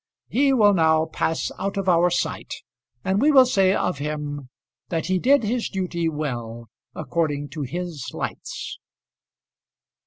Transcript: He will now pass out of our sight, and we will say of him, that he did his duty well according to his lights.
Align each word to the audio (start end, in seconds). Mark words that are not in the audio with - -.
He 0.29 0.51
will 0.51 0.73
now 0.73 1.05
pass 1.05 1.51
out 1.59 1.77
of 1.77 1.87
our 1.87 2.09
sight, 2.09 2.51
and 3.05 3.21
we 3.21 3.31
will 3.31 3.45
say 3.45 3.71
of 3.75 3.99
him, 3.99 4.49
that 4.89 5.05
he 5.05 5.19
did 5.19 5.43
his 5.43 5.69
duty 5.69 6.09
well 6.09 6.71
according 6.95 7.49
to 7.49 7.61
his 7.61 8.09
lights. 8.11 8.79